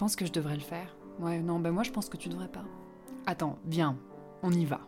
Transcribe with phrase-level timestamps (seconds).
[0.00, 0.96] pense que je devrais le faire.
[1.18, 2.64] Ouais, non, ben moi je pense que tu devrais pas.
[3.26, 3.98] Attends, viens,
[4.42, 4.80] on y va.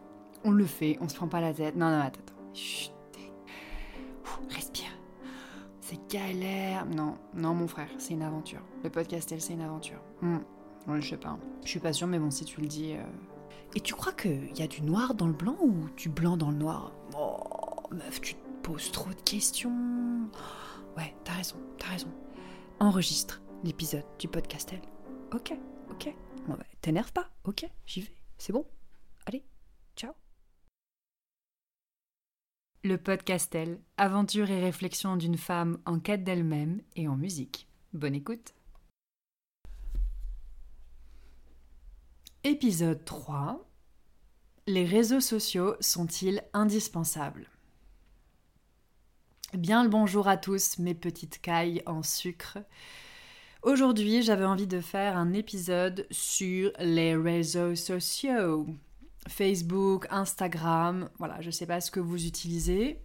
[0.43, 1.77] On le fait, on se prend pas la tête.
[1.77, 2.55] Non, non, attends, attends.
[2.55, 2.91] Chut.
[4.49, 4.89] Respire.
[5.83, 6.87] C'est galère.
[6.87, 8.63] Non, non, mon frère, c'est une aventure.
[8.83, 10.01] Le podcastel, c'est une aventure.
[10.23, 10.39] Hmm.
[10.89, 11.37] Ouais, je sais pas.
[11.63, 12.95] Je suis pas sûre, mais bon, si tu le dis.
[12.95, 13.03] euh,
[13.75, 16.51] Et tu crois qu'il y a du noir dans le blanc ou du blanc dans
[16.51, 16.91] le noir?
[17.15, 19.71] Oh, meuf, tu te poses trop de questions.
[20.97, 22.09] Ouais, t'as raison, t'as raison.
[22.81, 24.81] Enregistre l'épisode du podcastel.
[25.33, 25.55] Ok,
[25.91, 26.15] ok.
[26.47, 28.17] Bah, T'énerve pas, ok, j'y vais.
[28.37, 28.67] C'est bon.
[29.25, 29.43] Allez,
[29.97, 30.13] ciao.
[32.85, 37.67] Le podcastel, aventure et réflexion d'une femme en quête d'elle-même et en musique.
[37.95, 38.53] Bonne écoute.
[42.45, 43.67] Épisode 3.
[44.67, 47.49] Les réseaux sociaux sont-ils indispensables?
[49.55, 52.59] Bien le bonjour à tous, mes petites cailles en sucre.
[53.63, 58.67] Aujourd'hui, j'avais envie de faire un épisode sur les réseaux sociaux.
[59.29, 63.01] Facebook, Instagram, voilà, je sais pas ce que vous utilisez,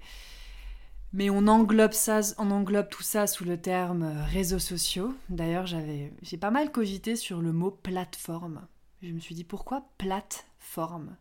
[1.14, 5.14] mais on englobe ça, on englobe tout ça sous le terme réseaux sociaux.
[5.30, 8.66] D'ailleurs, j'avais, j'ai pas mal cogité sur le mot plateforme.
[9.04, 11.18] Je me suis dit pourquoi plateforme?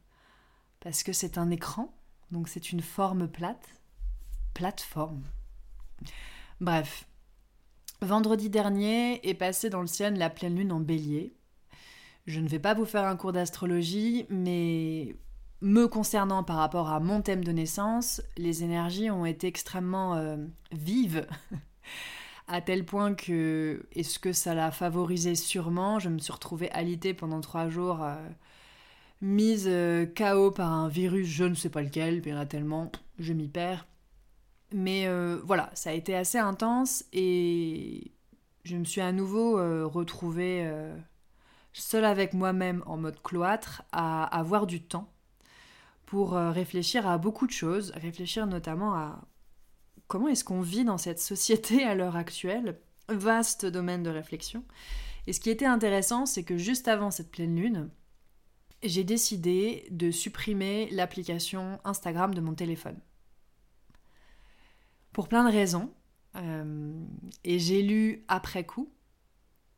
[0.80, 1.94] Parce que c'est un écran,
[2.30, 3.68] donc c'est une forme plate.
[4.54, 5.24] Plateforme.
[6.62, 7.06] Bref,
[8.02, 11.34] vendredi dernier est passé dans le ciel la pleine lune en bélier.
[12.26, 15.16] Je ne vais pas vous faire un cours d'astrologie, mais
[15.60, 20.36] me concernant par rapport à mon thème de naissance, les énergies ont été extrêmement euh,
[20.72, 21.26] vives,
[22.48, 27.14] à tel point que, est-ce que ça l'a favorisé sûrement Je me suis retrouvée alitée
[27.14, 28.16] pendant trois jours, euh,
[29.20, 32.40] mise euh, KO par un virus, je ne sais pas lequel, puis il y en
[32.40, 33.86] a tellement, je m'y perds.
[34.72, 38.12] Mais euh, voilà, ça a été assez intense et
[38.64, 40.96] je me suis à nouveau euh, retrouvée euh,
[41.72, 45.12] seule avec moi-même en mode cloître à avoir du temps
[46.04, 49.24] pour réfléchir à beaucoup de choses, réfléchir notamment à
[50.06, 52.78] comment est-ce qu'on vit dans cette société à l'heure actuelle,
[53.08, 54.64] vaste domaine de réflexion.
[55.26, 57.90] Et ce qui était intéressant, c'est que juste avant cette pleine lune,
[58.84, 63.00] j'ai décidé de supprimer l'application Instagram de mon téléphone
[65.16, 65.90] pour plein de raisons.
[66.36, 66.92] Euh,
[67.42, 68.92] et j'ai lu après coup,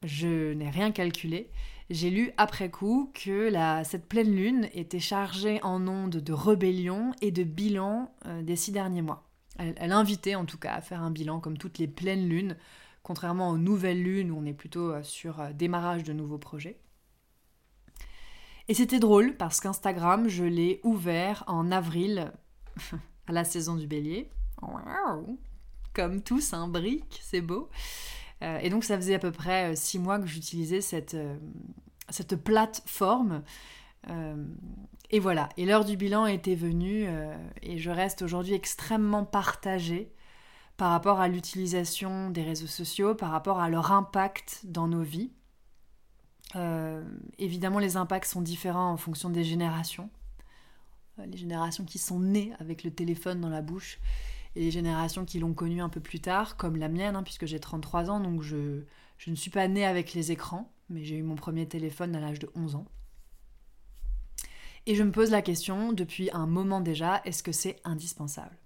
[0.02, 1.52] je n'ai rien calculé,
[1.90, 3.48] j'ai lu après coup que
[3.84, 8.72] cette pleine lune était chargée en ondes de rébellion et de bilan euh, des six
[8.72, 9.30] derniers mois.
[9.58, 12.56] Elle, invitait en tout cas à faire un bilan comme toutes les pleines lunes,
[13.04, 16.80] contrairement aux nouvelles lunes où on est plutôt euh, sur démarrage de nouveaux projets.
[18.66, 22.32] Et c'était drôle parce qu'Instagram, je l'ai ouvert en avril,
[23.28, 24.32] à la saison du bélier.
[25.94, 27.68] Comme tous, un brique, c'est beau.
[28.42, 31.36] Euh, et donc ça faisait à peu près euh, six mois que j'utilisais cette, euh,
[32.44, 33.42] plateforme.
[35.10, 37.06] Et voilà, et l'heure du bilan était venue
[37.60, 40.10] et je reste aujourd'hui extrêmement partagée
[40.78, 45.30] par rapport à l'utilisation des réseaux sociaux, par rapport à leur impact dans nos vies.
[47.38, 50.08] Évidemment, les impacts sont différents en fonction des générations.
[51.26, 53.98] Les générations qui sont nées avec le téléphone dans la bouche
[54.58, 57.46] et les générations qui l'ont connu un peu plus tard, comme la mienne, hein, puisque
[57.46, 58.82] j'ai 33 ans, donc je,
[59.16, 62.20] je ne suis pas née avec les écrans, mais j'ai eu mon premier téléphone à
[62.20, 62.86] l'âge de 11 ans.
[64.86, 68.58] Et je me pose la question depuis un moment déjà, est-ce que c'est indispensable?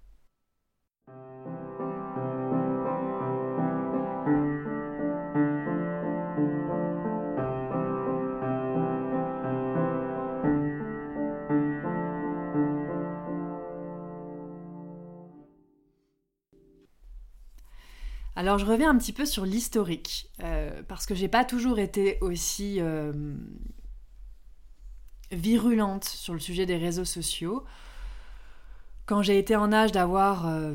[18.35, 22.17] Alors je reviens un petit peu sur l'historique, euh, parce que j'ai pas toujours été
[22.21, 23.13] aussi euh,
[25.31, 27.63] virulente sur le sujet des réseaux sociaux.
[29.05, 30.73] Quand j'ai été en âge d'avoir euh,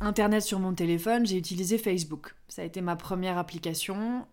[0.00, 2.34] Internet sur mon téléphone, j'ai utilisé Facebook.
[2.48, 4.26] Ça a été ma première application,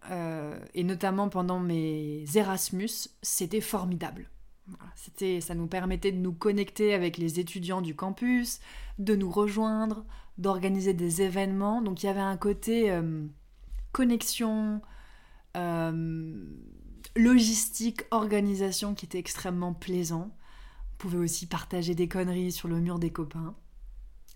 [0.74, 4.30] et notamment pendant mes Erasmus, c'était formidable.
[4.96, 8.60] C'était, ça nous permettait de nous connecter avec les étudiants du campus,
[8.98, 10.06] de nous rejoindre,
[10.40, 11.82] d'organiser des événements.
[11.82, 13.28] Donc il y avait un côté euh,
[13.92, 14.82] connexion,
[15.56, 16.34] euh,
[17.16, 20.32] logistique, organisation qui était extrêmement plaisant.
[20.94, 23.54] On pouvait aussi partager des conneries sur le mur des copains.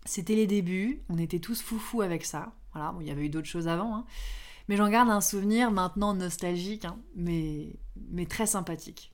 [0.05, 2.53] C'était les débuts, on était tous foufous avec ça.
[2.73, 4.05] Voilà, il y avait eu d'autres choses avant, hein.
[4.67, 7.79] mais j'en garde un souvenir maintenant nostalgique, hein, mais,
[8.09, 9.12] mais très sympathique.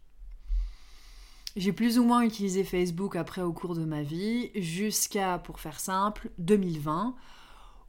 [1.56, 5.80] J'ai plus ou moins utilisé Facebook après au cours de ma vie, jusqu'à, pour faire
[5.80, 7.16] simple, 2020,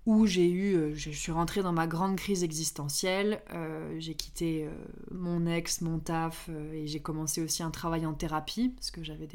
[0.06, 3.42] où j'ai eu, euh, je suis rentrée dans ma grande crise existentielle.
[3.52, 4.70] Euh, j'ai quitté euh,
[5.10, 9.28] mon ex, mon taf, et j'ai commencé aussi un travail en thérapie parce que j'avais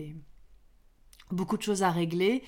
[1.32, 2.44] beaucoup de choses à régler.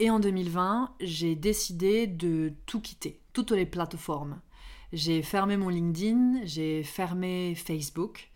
[0.00, 4.40] Et en 2020, j'ai décidé de tout quitter, toutes les plateformes.
[4.92, 8.31] J'ai fermé mon LinkedIn, j'ai fermé Facebook.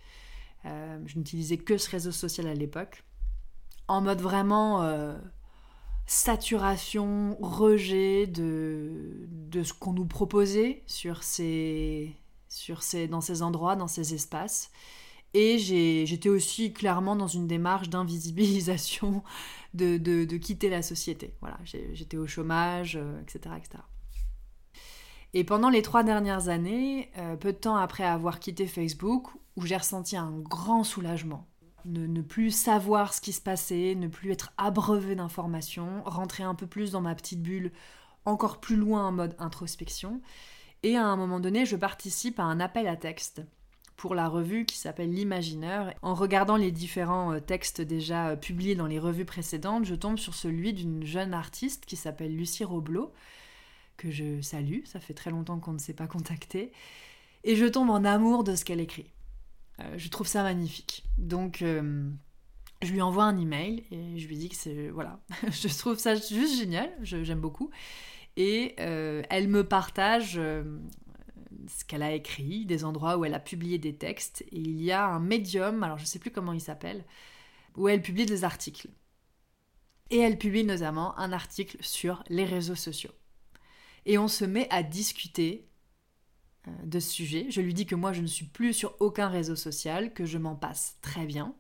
[1.07, 3.05] Je n'utilisais que ce réseau social à l'époque,
[3.89, 4.83] en mode vraiment
[6.07, 12.17] saturation, rejet de, de ce qu'on nous proposait sur ces,
[12.49, 14.71] sur ces, dans ces endroits, dans ces espaces.
[15.35, 19.23] Et j'étais aussi clairement dans une démarche d'invisibilisation,
[19.75, 21.35] de, de, quitter la société.
[21.41, 21.59] Voilà,
[21.93, 23.79] j'étais au chômage, etc., euh, etc.
[25.35, 29.27] Et pendant les trois dernières années, euh, peu de temps après avoir quitté Facebook,
[29.57, 31.47] où j'ai ressenti un grand soulagement,
[31.87, 36.67] ne, plus savoir ce qui se passait, ne plus être abreuvé d'informations, rentrer un peu
[36.67, 37.73] plus dans ma petite bulle,
[38.25, 40.21] encore plus loin en mode introspection.
[40.83, 43.43] Et à un moment donné, je participe à un appel à texte
[43.97, 45.95] pour la revue qui s'appelle L'Imagineur.
[46.03, 50.19] En regardant les différents euh, textes déjà euh, publiés dans les revues précédentes, je tombe
[50.19, 53.13] sur celui d'une jeune artiste qui s'appelle Lucie Roblot,
[53.97, 56.73] que je salue, ça fait très longtemps qu'on ne s'est pas contacté,
[57.45, 59.11] et je tombe en amour de ce qu'elle écrit.
[59.81, 61.05] Euh, je trouve ça magnifique.
[61.19, 62.11] Donc, euh,
[62.83, 64.89] je lui envoie un email et je lui dis que c'est.
[64.89, 65.21] Voilà,
[65.51, 67.71] je trouve ça juste génial, j'aime beaucoup.
[68.37, 70.35] Et euh, elle me partage
[71.69, 74.43] ce qu'elle a écrit, des endroits où elle a publié des textes.
[74.53, 77.05] Et il y a un médium, alors je ne sais plus comment il s'appelle,
[77.77, 78.89] où elle publie des articles.
[80.11, 83.11] Et elle publie notamment un article sur les réseaux sociaux.
[84.05, 85.69] Et on se met à discuter
[86.85, 87.47] de ce sujet.
[87.51, 90.39] Je lui dis que moi je ne suis plus sur aucun réseau social, que je
[90.39, 91.55] m'en passe très bien.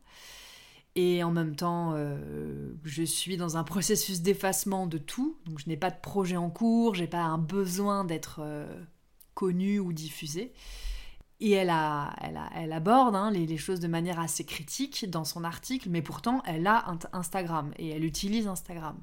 [0.96, 5.36] Et en même temps, euh, je suis dans un processus d'effacement de tout.
[5.44, 8.66] Donc je n'ai pas de projet en cours, j'ai pas un besoin d'être euh,
[9.34, 10.54] connu ou diffusé.
[11.38, 12.16] Et elle, a,
[12.54, 16.42] elle, aborde hein, les, les, choses de manière assez critique dans son article, mais pourtant
[16.46, 18.98] elle a Instagram et elle utilise Instagram.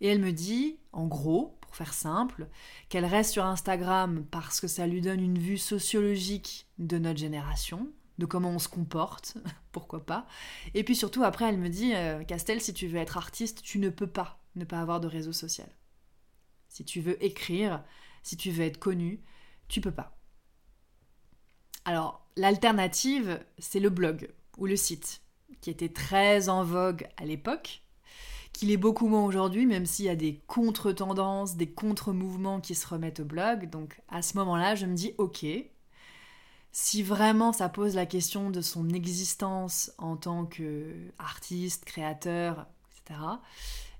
[0.00, 2.48] Et elle me dit, en gros, faire simple,
[2.88, 7.88] qu'elle reste sur Instagram parce que ça lui donne une vue sociologique de notre génération,
[8.18, 9.36] de comment on se comporte,
[9.72, 10.26] pourquoi pas.
[10.74, 13.78] Et puis surtout, après, elle me dit, euh, Castel, si tu veux être artiste, tu
[13.78, 15.68] ne peux pas ne pas avoir de réseau social.
[16.68, 17.84] Si tu veux écrire,
[18.22, 19.22] si tu veux être connu,
[19.68, 20.16] tu peux pas.
[21.84, 25.22] Alors, l'alternative, c'est le blog ou le site,
[25.60, 27.82] qui était très en vogue à l'époque,
[28.54, 32.86] qu'il est beaucoup moins aujourd'hui, même s'il y a des contre-tendances, des contre-mouvements qui se
[32.86, 33.68] remettent au blog.
[33.68, 35.44] Donc à ce moment-là, je me dis, ok,
[36.72, 42.66] si vraiment ça pose la question de son existence en tant qu'artiste, créateur,
[42.96, 43.20] etc.,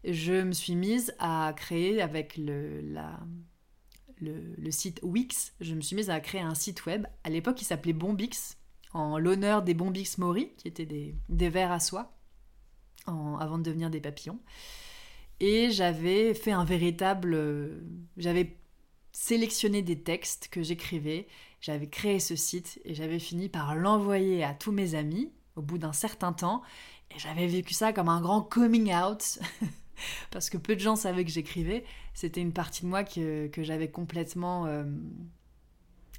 [0.04, 2.82] je me suis mise à créer avec le,
[4.70, 7.06] site Wix, je me suis mise à créer un site web.
[7.24, 8.58] À l'époque, il s'appelait Bombix,
[8.92, 12.14] en l'honneur des Bombix Mori, qui étaient des, des vers à soie
[13.06, 14.38] avant de devenir des papillons.
[15.40, 17.34] Et j'avais fait un véritable...
[17.34, 17.80] Euh,
[18.16, 18.56] j'avais
[19.12, 21.28] sélectionné des textes que j'écrivais,
[21.60, 25.78] j'avais créé ce site et j'avais fini par l'envoyer à tous mes amis au bout
[25.78, 26.62] d'un certain temps.
[27.14, 29.38] Et j'avais vécu ça comme un grand coming out.
[30.30, 31.84] parce que peu de gens savaient que j'écrivais.
[32.12, 34.84] C'était une partie de moi que, que j'avais complètement euh,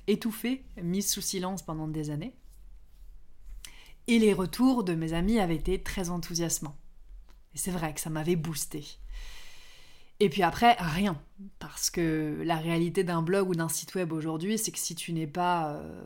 [0.07, 2.33] étouffée, mise sous silence pendant des années.
[4.07, 6.75] Et les retours de mes amis avaient été très enthousiasmants.
[7.53, 8.85] Et c'est vrai que ça m'avait boosté.
[10.19, 11.19] Et puis après, rien.
[11.59, 15.11] Parce que la réalité d'un blog ou d'un site web aujourd'hui, c'est que si tu
[15.13, 15.73] n'es pas.
[15.73, 16.03] Euh,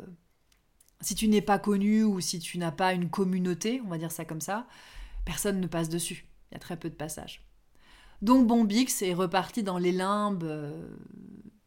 [1.02, 4.12] si tu n'es pas connu ou si tu n'as pas une communauté, on va dire
[4.12, 4.68] ça comme ça,
[5.26, 6.26] personne ne passe dessus.
[6.52, 7.46] Il y a très peu de passages.
[8.22, 10.90] Donc Bombix est reparti dans les limbes euh,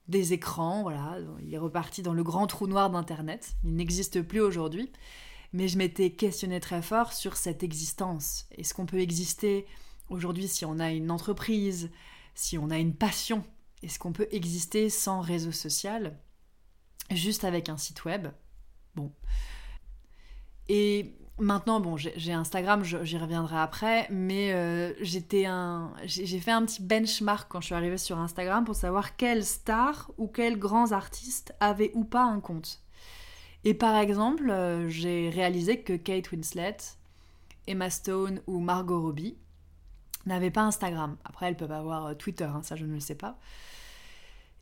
[0.08, 1.16] des écrans, voilà.
[1.40, 3.54] Il est reparti dans le grand trou noir d'Internet.
[3.64, 4.90] Il n'existe plus aujourd'hui
[5.52, 8.46] mais je m'étais questionné très fort sur cette existence.
[8.52, 9.66] Est-ce qu'on peut exister
[10.08, 11.90] aujourd'hui si on a une entreprise,
[12.34, 13.44] si on a une passion?
[13.82, 16.18] Est-ce qu'on peut exister sans réseau social,
[17.10, 18.28] juste avec un site web?
[18.94, 19.12] Bon.
[20.68, 26.64] Et maintenant, bon, j'ai Instagram, j'y reviendrai après, mais euh, j'étais un, j'ai fait un
[26.64, 30.92] petit benchmark quand je suis arrivée sur Instagram pour savoir quels stars ou quels grands
[30.92, 32.82] artistes avaient ou pas un compte.
[33.64, 36.76] Et par exemple, euh, j'ai réalisé que Kate Winslet,
[37.66, 39.36] Emma Stone ou Margot Robbie
[40.26, 41.16] n'avaient pas Instagram.
[41.24, 43.38] Après, elles peuvent avoir euh, Twitter, hein, ça je ne le sais pas.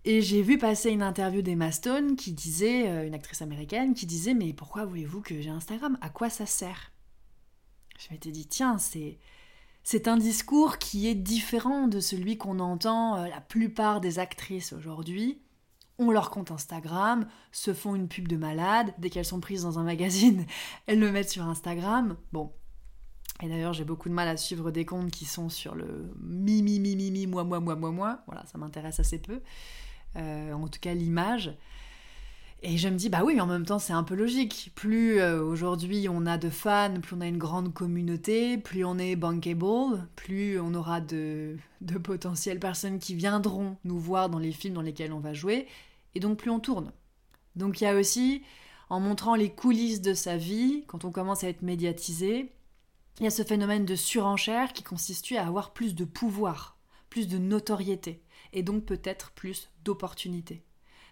[0.05, 4.07] Et j'ai vu passer une interview d'Emma Stone qui disait, euh, une actrice américaine, qui
[4.07, 5.99] disait Mais pourquoi voulez-vous que j'ai Instagram?
[6.03, 6.93] À quoi ça sert?
[7.99, 9.19] Je m'étais dit Tiens, c'est.
[10.07, 15.41] Un discours qui est différent de celui qu'on entend la plupart des actrices aujourd'hui.
[16.03, 19.79] On leur compte Instagram, se font une pub de malade, dès qu'elles sont prises dans
[19.79, 20.47] un magazine,
[20.87, 22.17] elles le mettent sur Instagram.
[22.33, 22.53] Bon.
[23.43, 26.63] Et d'ailleurs, j'ai beaucoup de mal à suivre des comptes qui sont sur le mi,
[26.63, 28.19] mi, mi, mi, mi, moi, moi, moi, moi, moi.
[28.27, 29.41] Voilà, ça m'intéresse assez peu.
[30.17, 31.55] Euh, en tout cas, l'image.
[32.63, 34.73] Et je me dis, bah oui, en même temps, c'est un peu logique.
[34.75, 38.99] Plus euh, aujourd'hui on a de fans, plus on a une grande communauté, plus on
[38.99, 44.53] est bankable, plus on aura de, de potentielles personnes qui viendront nous voir dans les
[44.53, 45.67] films dans lesquels on va jouer,
[46.15, 46.93] et donc plus on tourne.
[47.57, 48.43] Donc il y a aussi,
[48.89, 52.53] en montrant les coulisses de sa vie, quand on commence à être médiatisé,
[53.19, 56.79] il y a ce phénomène de surenchère qui consiste à avoir plus de pouvoir,
[57.11, 60.65] plus de notoriété, et donc peut-être plus d'opportunités.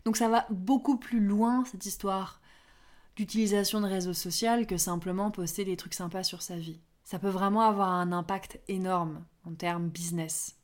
[0.04, 2.40] Donc ça va beaucoup plus loin, cette histoire
[3.16, 6.80] d'utilisation de réseaux sociaux, que simplement poster des trucs sympas sur sa vie.
[7.04, 10.56] Ça peut vraiment avoir un impact énorme en termes business.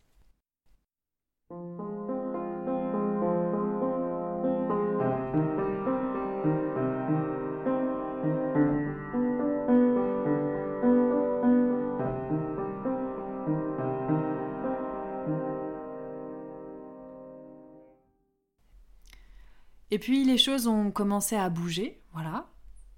[19.94, 22.50] Et puis les choses ont commencé à bouger, voilà,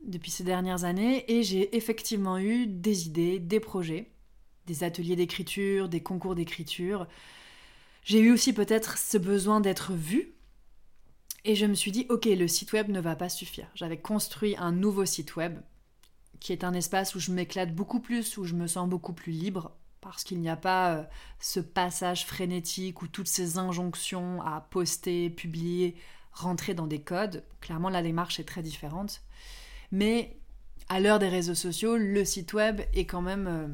[0.03, 4.13] depuis ces dernières années, et j'ai effectivement eu des idées, des projets,
[4.65, 7.07] des ateliers d'écriture, des concours d'écriture.
[8.03, 10.33] J'ai eu aussi peut-être ce besoin d'être vue,
[11.45, 13.69] et je me suis dit, ok, le site web ne va pas suffire.
[13.75, 15.59] J'avais construit un nouveau site web,
[16.41, 19.33] qui est un espace où je m'éclate beaucoup plus, où je me sens beaucoup plus
[19.33, 21.05] libre, parce qu'il n'y a pas euh,
[21.41, 25.95] ce passage frénétique ou toutes ces injonctions à poster, publier,
[26.37, 27.43] rentrer dans des codes.
[27.61, 29.23] Clairement, la démarche est très différente.
[29.91, 30.37] Mais
[30.89, 33.69] à l'heure des réseaux sociaux, le site web est quand même, euh,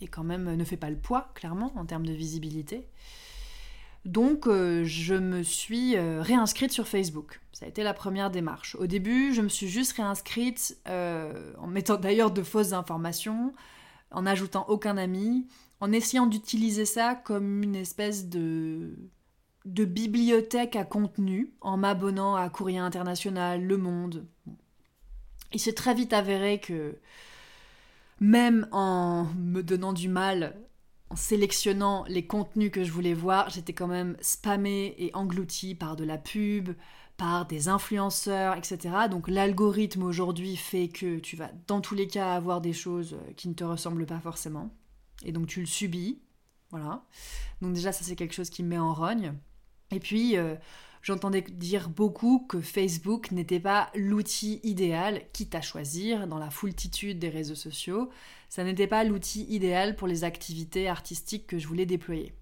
[0.00, 2.86] est quand même ne fait pas le poids, clairement, en termes de visibilité.
[4.04, 7.40] Donc, euh, je me suis euh, réinscrite sur Facebook.
[7.52, 8.74] Ça a été la première démarche.
[8.74, 13.54] Au début, je me suis juste réinscrite en mettant d'ailleurs de fausses informations,
[14.10, 15.46] en n'ajoutant aucun ami,
[15.80, 18.96] en essayant d'utiliser ça comme une espèce de
[19.64, 24.26] de bibliothèque à contenu en m'abonnant à Courrier International, Le Monde.
[25.52, 26.98] Il s'est très vite avéré que
[28.20, 30.56] même en me donnant du mal,
[31.10, 35.96] en sélectionnant les contenus que je voulais voir, j'étais quand même spammée et engloutie par
[35.96, 36.70] de la pub,
[37.16, 38.78] par des influenceurs, etc.
[39.10, 43.48] Donc l'algorithme aujourd'hui fait que tu vas dans tous les cas avoir des choses qui
[43.48, 44.74] ne te ressemblent pas forcément.
[45.24, 46.20] Et donc tu le subis.
[46.70, 47.04] Voilà.
[47.60, 49.34] Donc déjà ça c'est quelque chose qui me met en rogne.
[49.92, 50.56] Et puis, euh,
[51.02, 57.18] j'entendais dire beaucoup que Facebook n'était pas l'outil idéal, quitte à choisir dans la foultitude
[57.18, 58.10] des réseaux sociaux,
[58.48, 62.34] ça n'était pas l'outil idéal pour les activités artistiques que je voulais déployer.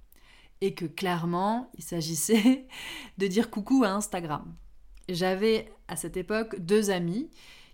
[0.60, 2.66] Et que clairement, il s'agissait
[3.18, 4.54] de dire coucou à Instagram.
[5.08, 7.30] J'avais à cette époque deux amis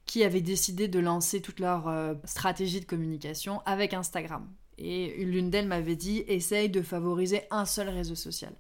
[0.07, 4.49] qui avaient décidé de lancer toute leur euh, stratégie de communication avec Instagram.
[4.79, 8.55] Et l'une d'elles m'avait dit essaye de favoriser un seul réseau social.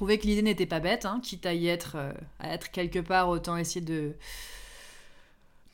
[0.00, 3.00] Trouvais que l'idée n'était pas bête, hein, quitte à y être, euh, à être quelque
[3.00, 4.14] part, autant essayer de,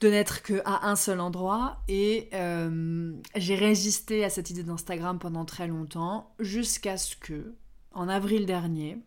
[0.01, 1.81] de n'être qu'à un seul endroit.
[1.87, 7.55] Et euh, j'ai résisté à cette idée d'Instagram pendant très longtemps, jusqu'à ce que,
[7.93, 8.99] en avril dernier,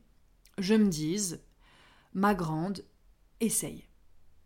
[0.57, 1.41] je me dise,
[2.13, 2.85] ma grande,
[3.41, 3.83] essaye.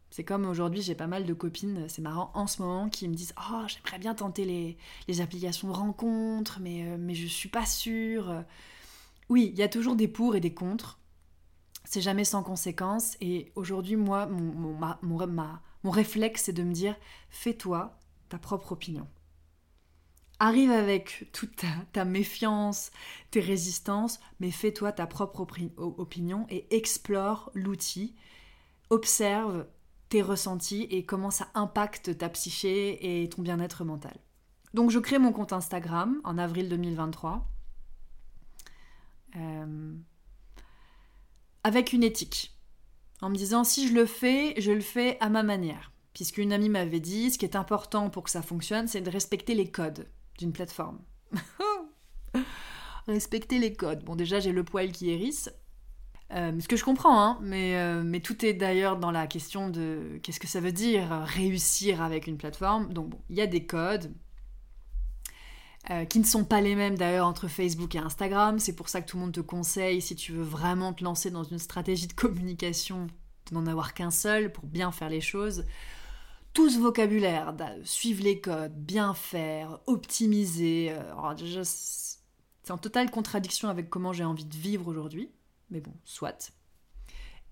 [0.10, 3.14] C'est comme aujourd'hui, j'ai pas mal de copines, c'est marrant, en ce moment, qui me
[3.14, 4.78] disent Oh, j'aimerais bien tenter les,
[5.08, 8.44] les applications de rencontres, mais, euh, mais je suis pas sûre.
[9.30, 11.00] Oui, il y a toujours des pour et des contre.
[11.86, 13.18] C'est jamais sans conséquence.
[13.22, 16.96] Et aujourd'hui, moi, mon, mon, réflexe, c'est de me dire
[17.30, 17.98] fais-toi
[18.30, 19.08] ta propre opinion.
[20.40, 21.62] Arrive avec toute
[21.94, 22.92] ta, méfiance,
[23.32, 28.16] tes résistances, mais fais-toi ta propre opinion et explore l'outil.
[28.90, 29.68] Observe
[30.10, 34.18] tes ressentis et comment ça impacte ta psyché et ton bien-être mental.
[34.74, 37.48] Donc je crée mon compte Instagram en avril 2023
[39.36, 39.96] euh,
[41.64, 42.58] avec une éthique.
[43.22, 45.92] En me disant, si je le fais, je le fais à ma manière.
[46.14, 49.56] Puisqu'une amie m'avait dit, ce qui est important pour que ça fonctionne, c'est de respecter
[49.56, 51.00] les codes d'une plateforme.
[53.08, 54.04] respecter les codes.
[54.04, 55.50] Bon, déjà, j'ai le poil qui hérisse.
[56.32, 59.70] Euh, ce que je comprends, hein, mais, euh, mais tout est d'ailleurs dans la question
[59.70, 62.92] de qu'est-ce que ça veut dire réussir avec une plateforme.
[62.92, 64.12] Donc, bon, il y a des codes,
[65.90, 68.58] euh, qui ne sont pas les mêmes d'ailleurs entre Facebook et Instagram.
[68.60, 71.30] C'est pour ça que tout le monde te conseille, si tu veux vraiment te lancer
[71.30, 73.08] dans une stratégie de communication,
[73.50, 75.66] de n'en avoir qu'un seul pour bien faire les choses.
[76.54, 80.92] tout ce vocabulaire, suivre les codes, bien faire, optimiser.
[80.92, 81.36] Euh,
[82.64, 85.32] c'est en totale contradiction avec comment j'ai envie de vivre aujourd'hui.
[85.70, 86.54] Mais bon, soit.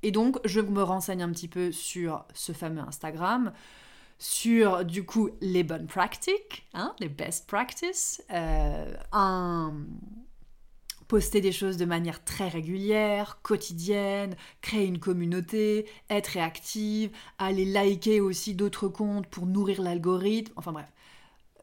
[0.04, 3.52] Et donc, je me renseigne un petit peu sur ce fameux Instagram,
[4.22, 9.74] sur du coup les bonnes pratiques, hein, les best practices, euh, un,
[11.08, 17.10] poster des choses de manière très régulière, quotidienne, créer une communauté, être réactive,
[17.40, 20.92] aller liker aussi d'autres comptes pour nourrir l'algorithme, enfin bref.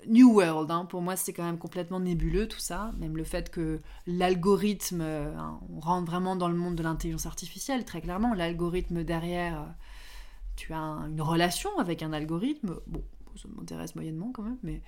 [0.08, 3.50] New World, hein, pour moi c'est quand même complètement nébuleux tout ça, même le fait
[3.50, 9.04] que l'algorithme, hein, on rentre vraiment dans le monde de l'intelligence artificielle, très clairement, l'algorithme
[9.04, 9.66] derrière, euh,
[10.58, 13.02] tu as une relation avec un algorithme, bon,
[13.36, 14.82] ça m'intéresse moyennement quand même, mais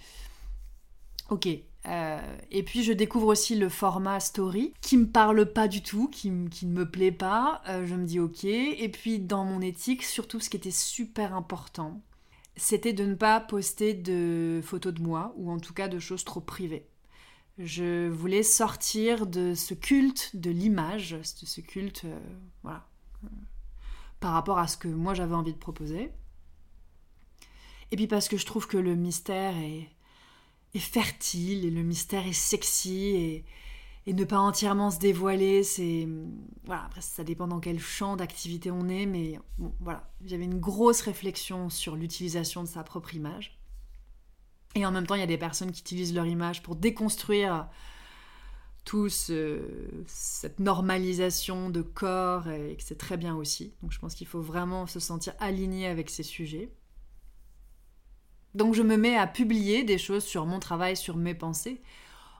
[1.31, 1.49] Ok.
[1.87, 6.09] Euh, et puis je découvre aussi le format story qui me parle pas du tout,
[6.09, 7.63] qui, ne me plaît pas.
[7.69, 8.45] Euh, je me dis ok.
[8.45, 12.03] Et puis dans mon éthique, surtout ce qui était super important,
[12.57, 16.25] c'était de ne pas poster de photos de moi ou en tout cas de choses
[16.25, 16.87] trop privées.
[17.59, 22.19] Je voulais sortir de ce culte de l'image, de ce culte, euh,
[22.63, 22.87] voilà,
[24.21, 26.13] par rapport à ce que moi j'avais envie de proposer.
[27.91, 32.33] Et puis parce que je trouve que le mystère est fertile et le mystère est
[32.33, 33.45] sexy et,
[34.07, 36.09] et ne pas entièrement se dévoiler, c'est
[36.65, 36.85] voilà.
[36.85, 40.11] Après, ça dépend dans quel champ d'activité on est, mais bon, voilà.
[40.25, 43.59] J'avais une grosse réflexion sur l'utilisation de sa propre image.
[44.75, 47.69] Et en même temps, il y a des personnes qui utilisent leur image pour déconstruire
[48.91, 53.73] tout cette normalisation de corps et que c'est très bien aussi.
[53.83, 56.73] Donc je pense qu'il faut vraiment se sentir aligné avec ces sujets.
[58.57, 61.83] Donc je me mets à publier des choses sur mon travail, sur mes pensées,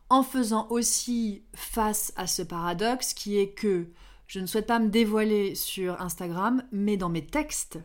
[0.09, 3.87] en faisant aussi face à ce paradoxe qui est que
[4.27, 7.79] je ne souhaite pas me dévoiler sur Instagram, mais dans mes textes,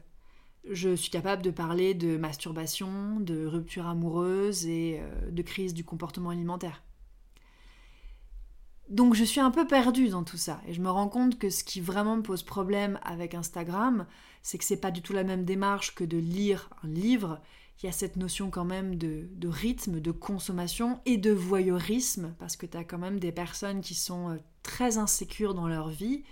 [0.67, 5.83] je suis capable de parler de masturbation, de rupture amoureuse et euh, de crise du
[5.83, 6.81] comportement alimentaire.
[8.89, 11.49] Donc je suis un peu perdue dans tout ça et je me rends compte que
[11.49, 14.05] ce qui vraiment me pose problème avec Instagram,
[14.43, 17.41] c'est que c'est pas du tout la même démarche que de lire un livre
[17.81, 22.55] il y a cette notion quand même de, rythme, de consommation et de voyeurisme, parce
[22.55, 26.23] que tu as quand même des personnes qui sont euh, très insécures dans leur vie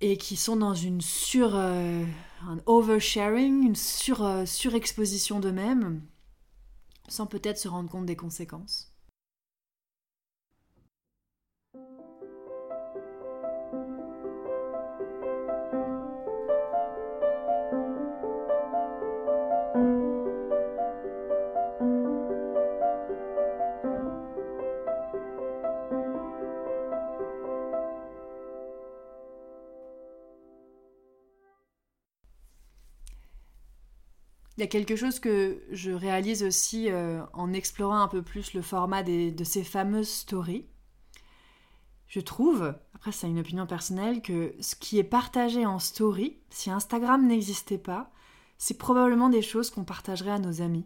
[0.00, 2.04] et qui sont dans une sur euh,
[2.48, 6.02] un oversharing, une sur, euh, surexposition d'eux-mêmes,
[7.08, 8.91] sans peut-être se rendre compte des conséquences.
[34.56, 38.52] Il y a quelque chose que je réalise aussi euh, en explorant un peu plus
[38.52, 40.66] le format de ces fameuses stories.
[42.06, 46.70] Je trouve, après c'est une opinion personnelle, que ce qui est partagé en story, si
[46.70, 48.12] Instagram n'existait pas,
[48.58, 50.84] c'est probablement des choses qu'on partagerait à nos amis.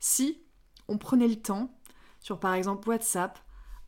[0.00, 0.42] Si
[0.88, 1.72] on prenait le temps,
[2.18, 3.38] sur par exemple WhatsApp,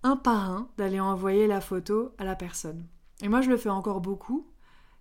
[0.05, 2.87] un par un, d'aller envoyer la photo à la personne.
[3.21, 4.52] Et moi je le fais encore beaucoup,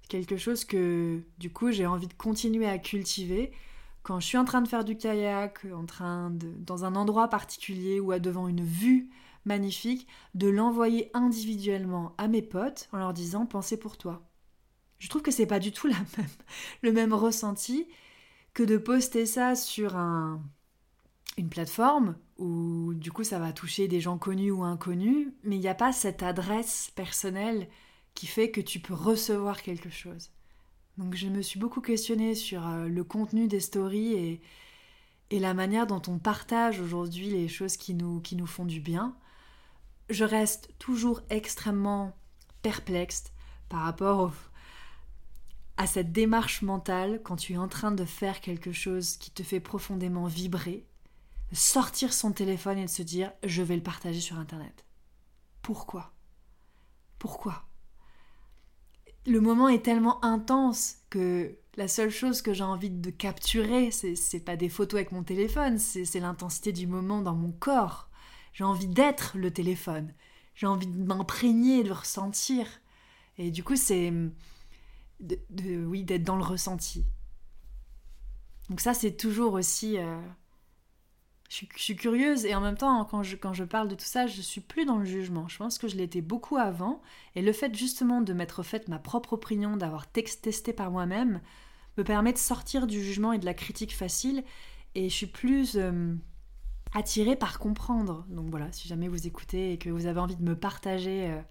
[0.10, 3.52] quelque chose que du coup j'ai envie de continuer à cultiver
[4.04, 7.28] quand je suis en train de faire du kayak, en train de, dans un endroit
[7.28, 9.10] particulier ou à devant une vue
[9.46, 14.28] magnifique, de l'envoyer individuellement à mes potes en leur disant pensez pour toi.
[15.00, 16.30] Je trouve que c'est pas du tout la même,
[16.82, 17.88] le même ressenti
[18.54, 20.42] que de poster ça sur un,
[21.38, 25.62] une plateforme où du coup ça va toucher des gens connus ou inconnus, mais il
[25.62, 27.68] n'y a pas cette adresse personnelle
[28.14, 30.32] qui fait que tu peux recevoir quelque chose.
[30.98, 34.42] Donc je me suis beaucoup questionnée sur euh, le contenu des stories et,
[35.40, 39.16] la manière dont on partage aujourd'hui les choses qui nous, qui nous font du bien.
[40.10, 42.14] Je reste toujours extrêmement
[42.62, 43.32] perplexe
[43.70, 44.34] par rapport
[45.78, 49.42] à cette démarche mentale quand tu es en train de faire quelque chose qui te
[49.42, 50.86] fait profondément vibrer,
[51.54, 54.86] sortir son téléphone et de se dire je vais le partager sur Internet.
[55.62, 56.14] Pourquoi?
[57.18, 57.71] Pourquoi?
[59.26, 64.44] Le moment est tellement intense que la seule chose que j'ai envie de capturer, c'est
[64.44, 68.10] pas des photos avec mon téléphone, c'est l'intensité du moment dans mon corps.
[68.54, 70.14] J'ai envie d'être le téléphone.
[70.56, 72.68] J'ai envie de m'imprégner, de ressentir.
[73.38, 74.12] Et du coup, c'est.
[75.22, 77.06] De, oui, d'être dans le ressenti.
[78.70, 79.98] Donc, ça, c'est toujours aussi.
[79.98, 80.20] Euh,
[81.52, 84.26] je suis, curieuse et en même temps, quand je, quand je parle de tout ça,
[84.26, 85.50] je suis plus dans le jugement.
[85.50, 87.02] Je pense que je l'étais beaucoup avant.
[87.36, 91.42] Et le fait justement de m'être fait ma propre opinion, d'avoir testé par moi-même,
[91.98, 94.46] me permet de sortir du jugement et de la critique facile
[94.96, 96.16] et je suis plus euh,
[96.94, 98.26] attirée par comprendre.
[98.30, 101.42] Donc voilà, si jamais vous écoutez et que vous avez envie de me partager euh,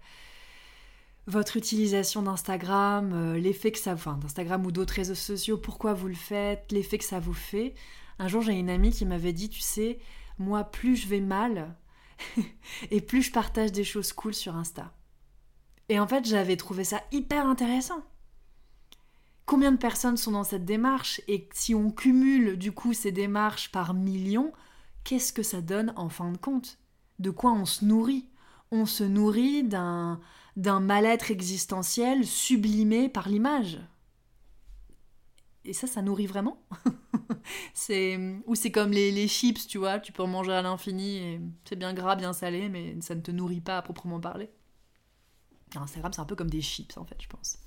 [1.27, 6.07] votre utilisation d'Instagram, euh, l'effet que ça, enfin d'Instagram ou d'autres réseaux sociaux, pourquoi vous
[6.07, 7.75] le faites, l'effet que ça vous fait.
[8.19, 9.99] Un jour, j'ai une amie qui m'avait dit, tu sais,
[10.37, 11.75] moi, plus je vais mal
[12.91, 14.93] et plus je partage des choses cool sur Insta.
[15.89, 18.03] Et en fait, j'avais trouvé ça hyper intéressant.
[19.45, 21.21] Combien de personnes sont dans cette démarche?
[21.27, 24.53] Et si on cumule du coup ces démarches par millions,
[25.03, 26.79] qu'est-ce que ça donne en fin de compte?
[27.19, 28.29] De quoi on se nourrit?
[28.71, 30.21] On se nourrit d'un
[30.57, 33.79] d'un mal-être existentiel sublimé par l'image.
[35.63, 36.61] Et ça, ça nourrit vraiment
[37.73, 41.17] C'est ou c'est comme les, les, chips, tu vois, tu peux en manger à l'infini
[41.17, 44.49] et c'est bien gras, bien salé, mais ça ne te nourrit pas à proprement parler.
[45.75, 47.59] Instagram, c'est un peu comme des chips, en fait, je pense.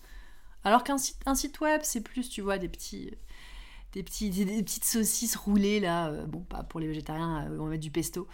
[0.62, 3.12] Alors qu'un site, un site web, c'est plus, tu vois, des petits...
[3.92, 7.66] Des, petits, des, petites saucisses roulées là, euh, bon pas pour les végétariens, euh, on
[7.66, 8.26] va mettre du pesto,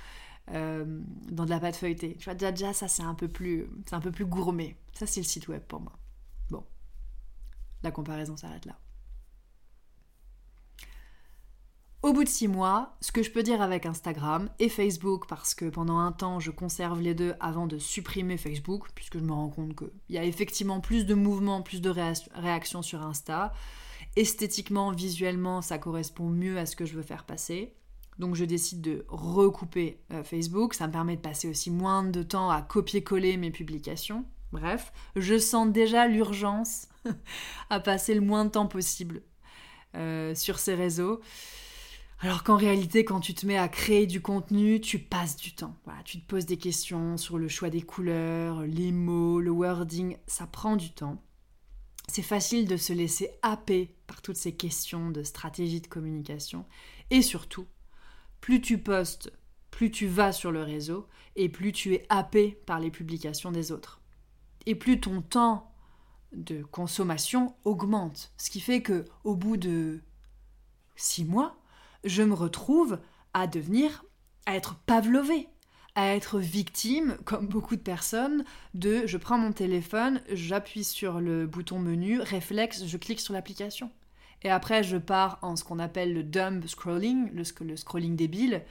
[0.53, 2.17] euh, dans de la pâte feuilletée.
[2.17, 4.79] Tu vois, déjà, déjà ça c'est un peu plus c'est un peu plus gourmet.
[4.95, 5.93] Ça c'est le site web pour moi.
[6.49, 6.65] Bon,
[7.83, 8.79] la comparaison s'arrête là.
[12.03, 15.55] Au bout de six mois, ce que je peux dire avec Instagram et Facebook, parce
[15.55, 19.33] que pendant un temps je conserve les deux avant de supprimer Facebook, puisque je me
[19.33, 21.91] rends compte qu'il y a effectivement plus de mouvements, plus de
[22.35, 23.53] réactions sur Insta.
[24.17, 27.75] Esthétiquement, visuellement, ça correspond mieux à ce que je veux faire passer.
[28.19, 30.73] Donc je décide de recouper euh, Facebook.
[30.73, 34.25] Ça me permet de passer aussi moins de temps à copier-coller mes publications.
[34.53, 36.89] Bref, je sens déjà l'urgence
[37.71, 39.21] à passer le moins de temps possible
[39.97, 41.21] euh, sur ces réseaux.
[42.23, 45.75] Alors qu'en réalité, quand tu te mets à créer du contenu, tu passes du temps.
[46.05, 50.47] Tu te poses des questions sur le choix des couleurs, les mots, le wording, ça
[50.47, 51.23] prend du temps.
[52.09, 56.67] C'est facile de se laisser happer par toutes ces questions de stratégie de communication.
[57.11, 57.67] Et surtout,
[58.43, 59.33] plus tu postes,
[59.71, 63.73] plus tu vas sur le réseau et plus tu es happé par les publications des
[63.73, 64.03] autres.
[64.67, 65.73] Et plus ton temps
[66.33, 68.35] de consommation augmente.
[68.37, 70.01] Ce qui fait que au bout de
[70.97, 71.60] six mois,
[72.05, 72.99] je me retrouve
[73.35, 74.05] à devenir,
[74.47, 75.49] à être pavlové,
[75.95, 81.47] à être victime, comme beaucoup de personnes, de je prends mon téléphone, j'appuie sur le
[81.47, 83.91] bouton menu, réflexe, je clique sur l'application.
[84.43, 88.63] Et après, je pars en ce qu'on appelle le dumb scrolling, le, le, scrolling débile.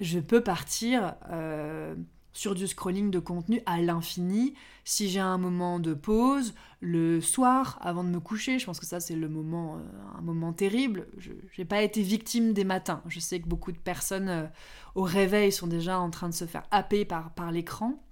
[0.00, 1.94] Je peux partir euh,
[2.32, 4.54] sur du scrolling de contenu à l'infini.
[4.84, 8.86] Si j'ai un moment de pause, le soir, avant de me coucher, je pense que
[8.86, 11.06] ça c'est le moment, euh, un moment terrible.
[11.18, 13.02] Je n'ai pas été victime des matins.
[13.06, 14.46] Je sais que beaucoup de personnes euh,
[14.94, 18.02] au réveil sont déjà en train de se faire happer par, par l'écran.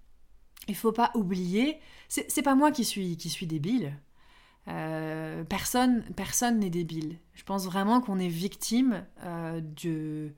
[0.69, 1.79] Il faut pas oublier,
[2.09, 3.97] c'est pas moi qui suis, qui suis débile.
[4.69, 7.19] Euh, personne personne n'est débile.
[7.33, 10.35] Je pense vraiment qu'on est victime de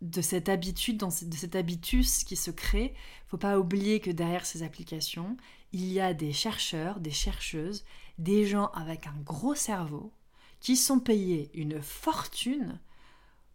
[0.00, 2.94] de cette habitude, de cet habitus qui se crée,
[3.26, 5.36] faut pas oublier que derrière ces applications,
[5.72, 7.84] il y a des chercheurs, des chercheuses,
[8.18, 10.12] des gens avec un gros cerveau
[10.60, 12.80] qui sont payés une fortune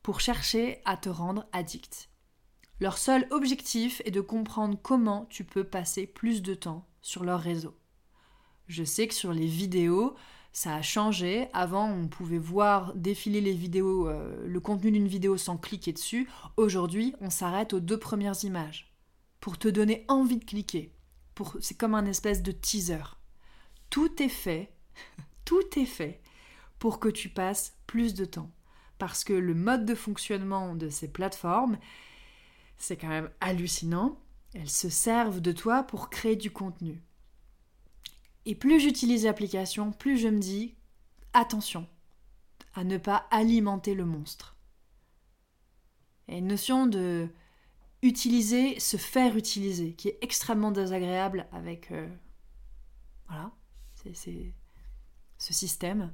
[0.01, 2.09] pour chercher à te rendre addict.
[2.79, 7.39] Leur seul objectif est de comprendre comment tu peux passer plus de temps sur leur
[7.39, 7.75] réseau.
[8.67, 10.15] Je sais que sur les vidéos,
[10.55, 11.49] ça a changé.
[11.51, 16.29] Avant, on pouvait voir défiler les vidéos, euh, le contenu d'une vidéo sans cliquer dessus.
[16.55, 18.95] Aujourd'hui, on s'arrête aux deux premières images
[19.41, 20.93] pour te donner envie de cliquer.
[21.35, 23.03] Pour, c'est comme un espèce de teaser.
[23.89, 24.71] Tout est fait,
[25.45, 26.21] tout est fait
[26.79, 28.49] pour que tu passes plus de temps.
[28.97, 31.77] Parce que le mode de fonctionnement de ces plateformes,
[32.77, 34.17] c'est quand même hallucinant.
[34.53, 37.03] Elles se servent de toi pour créer du contenu.
[38.45, 40.75] Et plus j'utilise l'application, plus je me dis
[41.33, 41.87] attention
[42.73, 44.55] à ne pas alimenter le monstre.
[46.27, 47.29] Et une notion de
[48.01, 52.07] utiliser, se faire utiliser, qui est extrêmement désagréable avec euh,
[53.27, 53.51] voilà,
[53.93, 54.53] c'est
[55.37, 56.13] ce système.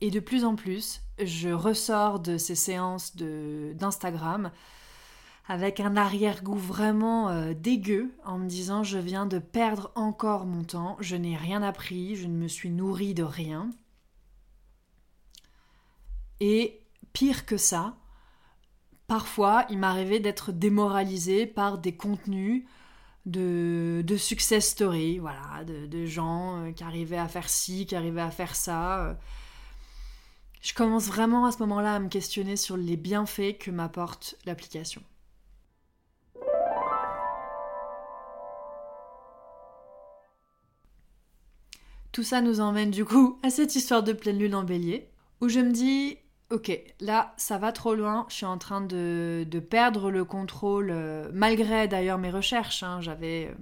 [0.00, 4.52] Et de plus en plus, je ressors de ces séances d'Instagram
[5.48, 10.62] avec un arrière-goût vraiment euh, dégueu en me disant je viens de perdre encore mon
[10.62, 13.70] temps, je n'ai rien appris, je ne me suis nourri de rien.
[16.40, 16.80] Et
[17.14, 17.96] pire que ça,
[19.06, 22.64] parfois il m'arrivait d'être démoralisé par des contenus
[23.24, 28.30] de, success story, voilà, de, gens euh, qui arrivaient à faire ci, qui arrivaient à
[28.30, 29.18] faire ça.
[30.60, 35.02] Je commence vraiment à ce moment-là à me questionner sur les bienfaits que m'apporte l'application.
[42.12, 45.48] Tout ça nous emmène du coup à cette histoire de pleine lune en bélier, où
[45.48, 46.18] je me dis,
[46.50, 51.30] ok, là, ça va trop loin, je suis en train de, perdre le contrôle, euh,
[51.32, 53.00] malgré d'ailleurs mes recherches, hein.
[53.00, 53.54] j'avais...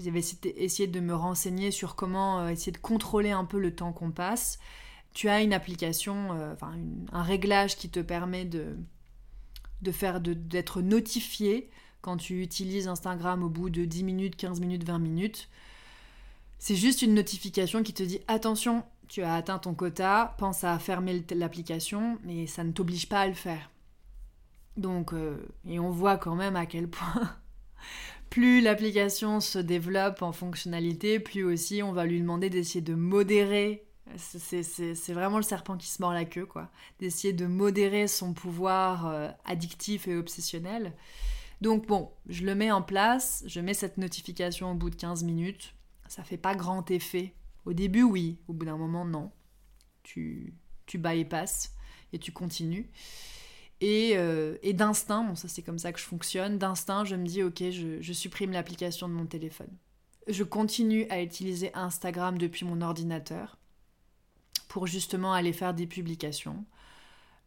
[0.00, 0.22] J'avais
[0.56, 4.10] essayé de me renseigner sur comment euh, essayer de contrôler un peu le temps qu'on
[4.10, 4.58] passe.
[5.12, 6.72] Tu as une application, euh, enfin
[7.12, 8.76] un réglage qui te permet de,
[9.82, 14.84] de faire d'être notifié quand tu utilises Instagram au bout de 10 minutes, 15 minutes,
[14.84, 15.48] 20 minutes.
[16.66, 20.78] C'est juste une notification qui te dit attention, tu as atteint ton quota, pense à
[20.78, 23.70] fermer l'application, mais ça ne t'oblige pas à le faire.
[24.78, 25.36] Donc, euh,
[25.68, 27.36] et on voit quand même à quel point
[28.30, 33.84] plus l'application se développe en fonctionnalité, plus aussi on va lui demander d'essayer de modérer.
[34.16, 36.70] C'est vraiment le serpent qui se mord la queue, quoi.
[36.98, 40.94] D'essayer de modérer son pouvoir euh, addictif et obsessionnel.
[41.60, 45.24] Donc bon, je le mets en place, je mets cette notification au bout de 15
[45.24, 45.73] minutes
[46.08, 47.34] ça fait pas grand effet.
[47.64, 48.38] Au début, oui.
[48.48, 49.32] Au bout d'un moment, non.
[50.02, 50.54] Tu,
[50.86, 51.74] tu bypasses
[52.12, 52.90] et tu continues.
[53.80, 57.26] Et, euh, et d'instinct, bon, ça c'est comme ça que je fonctionne, d'instinct, je me
[57.26, 59.70] dis, ok, je, je supprime l'application de mon téléphone.
[60.28, 63.58] Je continue à utiliser Instagram depuis mon ordinateur
[64.68, 66.64] pour justement aller faire des publications.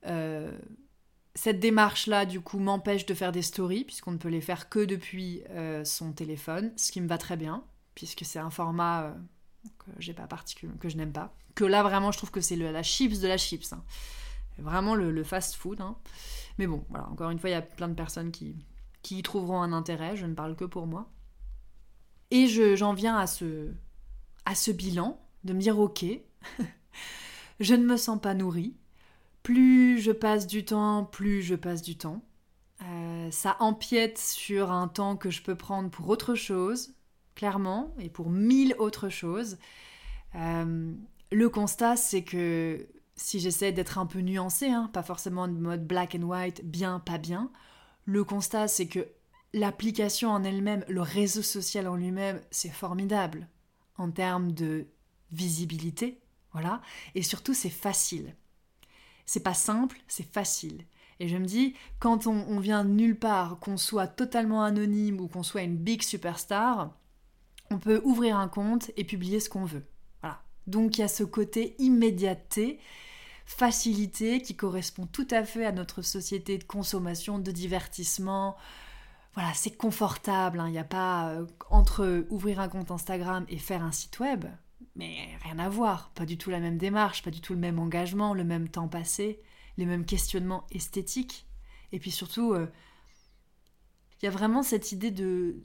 [0.05, 0.57] Euh,
[1.33, 4.83] cette démarche-là, du coup, m'empêche de faire des stories, puisqu'on ne peut les faire que
[4.85, 7.63] depuis euh, son téléphone, ce qui me va très bien
[7.97, 9.13] puisque c'est un format euh,
[9.79, 10.27] que j'ai pas
[10.79, 11.33] que je n'aime pas.
[11.55, 13.73] Que là vraiment je trouve que c'est la chips de la chips.
[13.73, 13.83] Hein.
[14.59, 15.81] Vraiment le, fast food.
[15.81, 15.97] Hein.
[16.59, 18.55] Mais bon, voilà, encore une fois, il y a plein de personnes qui,
[19.01, 21.09] qui y trouveront un intérêt, je ne parle que pour moi.
[22.29, 23.73] Et j'en viens à ce,
[24.45, 26.05] à ce bilan, de me dire ok,
[27.59, 28.75] je ne me sens pas nourrie.
[29.41, 32.23] Plus je passe du temps, plus je passe du temps.
[32.83, 36.93] Euh, ça empiète sur un temps que je peux prendre pour autre chose,
[37.37, 39.59] clairement, et pour mille autres choses.
[40.33, 40.91] Euh,
[41.31, 45.85] le constat, c'est que si j'essaie d'être un peu nuancé, hein, pas forcément en mode
[45.85, 47.51] black and white, bien, pas bien,
[48.05, 49.07] le constat, c'est que
[49.53, 53.47] l'application en elle-même, le réseau social en lui-même, c'est formidable
[53.99, 54.87] en termes de
[55.31, 56.19] visibilité,
[56.53, 56.81] voilà,
[57.13, 58.35] et surtout c'est facile.
[59.27, 60.85] C'est pas simple, c'est facile.
[61.19, 65.19] Et je me dis, quand on, on vient de nulle part, qu'on soit totalement anonyme
[65.19, 66.95] ou qu'on soit une big superstar,
[67.71, 69.83] on peut ouvrir un compte et publier ce qu'on veut.
[70.67, 72.79] Donc il y a ce côté immédiateté,
[73.45, 78.57] facilité qui correspond tout à fait à notre société de consommation, de divertissement.
[79.33, 80.59] Voilà, c'est confortable.
[80.59, 80.67] Hein.
[80.67, 84.45] Il n'y a pas euh, entre ouvrir un compte Instagram et faire un site web,
[84.95, 86.11] mais rien à voir.
[86.15, 88.89] Pas du tout la même démarche, pas du tout le même engagement, le même temps
[88.89, 89.39] passé,
[89.77, 91.47] les mêmes questionnements esthétiques.
[91.93, 92.67] Et puis surtout, euh,
[94.21, 95.55] il y a vraiment cette idée de,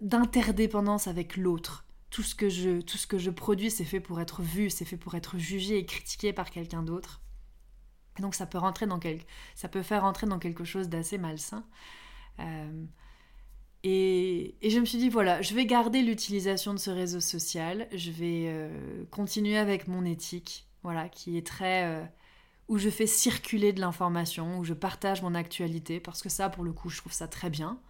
[0.00, 1.84] d'interdépendance avec l'autre.
[2.10, 4.84] Tout ce que je tout ce que je produis, c'est fait pour être vu, c'est
[4.84, 7.20] fait pour être jugé et critiqué par quelqu'un d'autre.
[8.18, 11.64] donc ça peut rentrer dans quelque, ça peut faire rentrer dans quelque chose d'assez malsain.
[12.40, 12.84] Euh,
[13.82, 18.10] et, je me suis dit voilà, je vais garder l'utilisation de ce réseau social, je
[18.10, 22.04] vais euh, continuer avec mon éthique, voilà, qui est très euh,
[22.68, 26.64] où je fais circuler de l'information, où je partage mon actualité, parce que ça, pour
[26.64, 27.80] le coup, je trouve ça très bien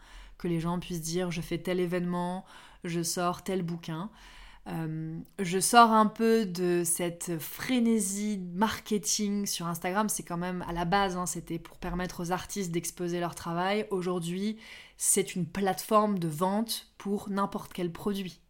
[0.40, 2.44] que les gens puissent dire je fais tel événement,
[2.84, 4.10] je sors tel bouquin.
[4.66, 10.08] Euh, je sors un peu de cette frénésie marketing sur Instagram.
[10.08, 13.86] C'est quand même à la base, hein, c'était pour permettre aux artistes d'exposer leur travail.
[13.90, 14.58] Aujourd'hui,
[14.96, 18.40] c'est une plateforme de vente pour n'importe quel produit.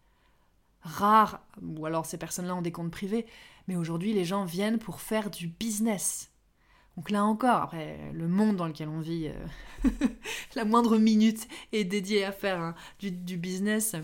[0.82, 3.26] Rare, ou alors ces personnes-là ont des comptes privés,
[3.68, 6.30] mais aujourd'hui les gens viennent pour faire du business.
[7.00, 9.88] Donc là encore, après, le monde dans lequel on vit, euh,
[10.54, 13.96] la moindre minute est dédiée à faire du, business.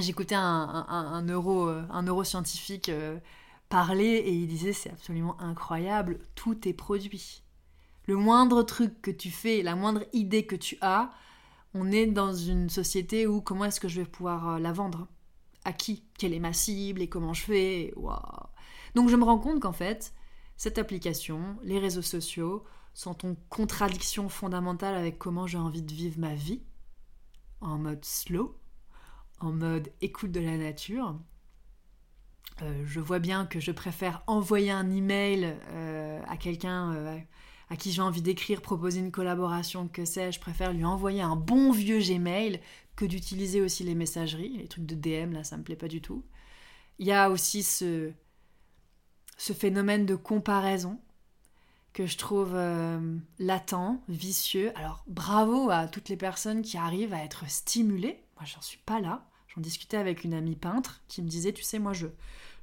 [0.00, 3.20] J'écoutais un, neuro, un neuroscientifique euh,
[3.68, 7.44] parler et il disait c'est absolument incroyable, tout est produit.
[8.06, 11.12] Le moindre truc que tu fais, la moindre idée que tu as,
[11.72, 15.06] on est dans une société où comment est-ce que je vais pouvoir euh, la vendre?
[15.64, 16.02] À qui?
[16.18, 17.94] Quelle est ma cible et comment je fais?
[18.96, 20.12] Donc je me rends compte qu'en fait,
[20.56, 26.18] cette application, les réseaux sociaux, sont en contradiction fondamentale avec comment j'ai envie de vivre
[26.18, 26.62] ma vie,
[27.60, 28.58] en mode slow,
[29.40, 31.18] en mode écoute de la nature.
[32.60, 37.18] Euh, je vois bien que je préfère envoyer un email euh, à quelqu'un euh,
[37.70, 41.36] à qui j'ai envie d'écrire, proposer une collaboration, que sais-je, je préfère lui envoyer un
[41.36, 42.60] bon vieux Gmail
[42.96, 46.02] que d'utiliser aussi les messageries, les trucs de DM, là ça me plaît pas du
[46.02, 46.22] tout.
[46.98, 48.12] Il y a aussi ce,
[49.42, 51.00] ce phénomène de comparaison
[51.92, 54.70] que je trouve euh, latent, vicieux.
[54.76, 58.22] Alors bravo à toutes les personnes qui arrivent à être stimulées.
[58.36, 59.26] Moi, j'en suis pas là.
[59.48, 62.06] J'en discutais avec une amie peintre qui me disait, tu sais, moi je,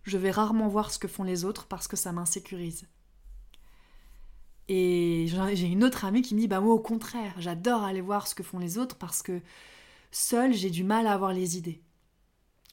[0.03, 2.87] je vais rarement voir ce que font les autres parce que ça m'insécurise.
[4.69, 8.25] Et j'ai une autre amie qui me dit, bah moi au contraire, j'adore aller voir
[8.25, 9.41] ce que font les autres parce que
[10.11, 11.81] seule j'ai du mal à avoir les idées.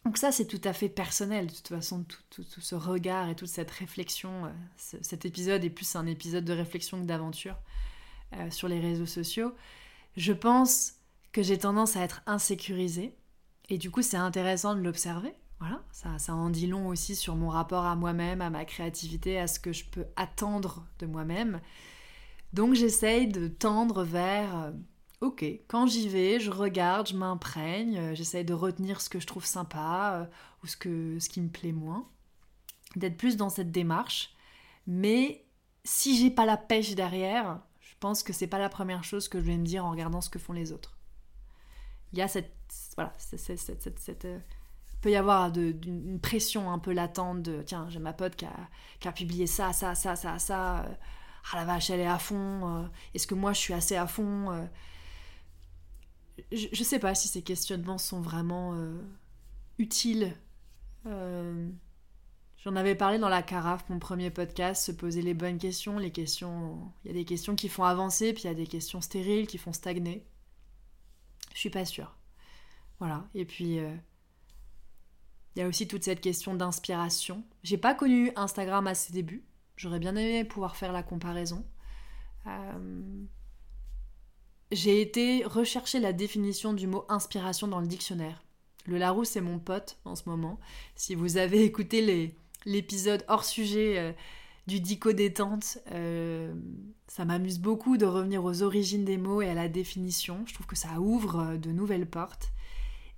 [0.06, 3.48] Donc ça c'est tout à fait personnel, de toute façon, tout, ce regard et toute
[3.48, 7.56] cette réflexion, euh, cet épisode est plus un épisode de réflexion que d'aventure
[8.34, 9.52] euh, sur les réseaux sociaux.
[10.16, 10.92] Je pense
[11.32, 13.16] que j'ai tendance à être insécurisée
[13.68, 15.34] et du coup, c'est intéressant de l'observer.
[15.58, 19.40] Voilà, ça, ça en dit long aussi sur mon rapport à moi-même, à ma créativité,
[19.40, 21.60] à ce que je peux attendre de moi-même.
[22.52, 24.70] Donc j'essaye de tendre vers, euh,
[25.20, 29.26] ok, quand j'y vais, je regarde, je m'imprègne, euh, j'essaye de retenir ce que je
[29.26, 30.24] trouve sympa euh,
[30.62, 32.08] ou ce, que, ce qui me plaît moins,
[32.96, 34.34] d'être plus dans cette démarche.
[34.86, 35.44] Mais
[35.84, 39.40] si j'ai pas la pêche derrière, je pense que c'est pas la première chose que
[39.40, 40.96] je vais me dire en regardant ce que font les autres.
[42.12, 42.52] Il y a cette
[42.96, 44.38] voilà, cette, euh,
[45.00, 49.12] peut y avoir une pression un peu latente de tiens, j'ai ma pote qui a,
[49.12, 50.84] publié ça, ça, ça, ça, ça.
[51.52, 52.90] Ah la vache, elle est à fond.
[53.14, 54.68] Est-ce que moi je suis assez à fond
[56.52, 58.74] je, ne sais pas si ces questionnements sont vraiment
[59.78, 60.34] utiles.
[62.66, 66.00] J'en avais parlé dans la carafe, mon premier podcast, se poser les bonnes questions.
[66.00, 68.66] Les questions, il y a des questions qui font avancer, puis il y a des
[68.66, 70.26] questions stériles qui font stagner.
[71.54, 72.16] Je suis pas sûre.
[72.98, 73.24] Voilà.
[73.34, 73.94] Et puis, euh,
[75.54, 77.44] il y a aussi toute cette question d'inspiration.
[77.62, 79.44] J'ai pas connu Instagram à ses débuts.
[79.76, 81.64] J'aurais bien aimé pouvoir faire la comparaison.
[82.48, 83.24] Euh,
[84.72, 88.42] j'ai été rechercher la définition du mot inspiration dans le dictionnaire.
[88.86, 90.60] Le Larousse est mon pote en ce moment.
[90.94, 94.12] Si vous avez écouté l'épisode hors sujet euh,
[94.66, 95.78] du dico détente,
[97.08, 100.44] ça m'amuse beaucoup de revenir aux origines des mots et à la définition.
[100.46, 102.50] Je trouve que ça ouvre de nouvelles portes.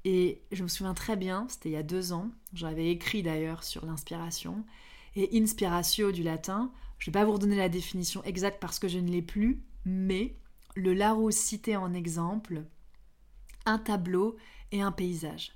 [0.04, 3.64] Et je me souviens très bien, c'était il y a deux ans, j'avais écrit d'ailleurs
[3.64, 4.64] sur l'inspiration,
[5.16, 8.88] et inspiratio du latin, je ne vais pas vous redonner la définition exacte parce que
[8.88, 10.34] je ne l'ai plus, mais
[10.74, 12.64] le Larousse citait en exemple
[13.66, 14.36] un tableau
[14.72, 15.52] et un paysage.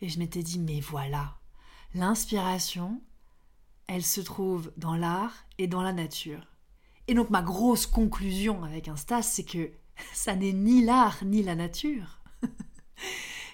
[0.00, 1.38] Et je m'étais dit, mais voilà,
[1.94, 3.00] l'inspiration,
[3.86, 6.46] elle se trouve dans l'art et dans la nature.
[7.08, 9.70] Et donc ma grosse conclusion avec Insta, c'est que
[10.12, 12.20] ça n'est ni l'art ni la nature.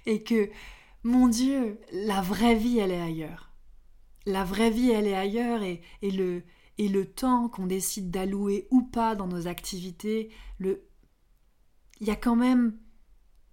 [0.07, 0.51] et que,
[1.05, 3.53] mon Dieu, la vraie vie, elle est ailleurs.
[4.27, 6.43] La vraie vie, elle est ailleurs et, le,
[6.79, 10.87] et le temps qu'on décide d'allouer ou pas dans nos activités, le...
[12.01, 12.79] il y a quand même,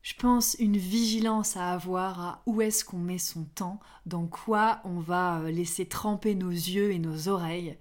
[0.01, 4.81] je pense, une vigilance à avoir à où est-ce qu'on met son temps, dans quoi
[4.85, 7.77] on va euh, laisser tremper nos yeux et nos oreilles,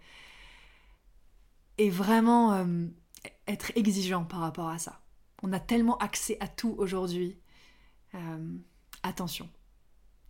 [1.79, 2.87] et vraiment euh,
[3.47, 5.01] être exigeant par rapport à ça.
[5.43, 7.37] On a tellement accès à tout aujourd'hui
[8.15, 8.59] euh,
[9.03, 9.49] attention,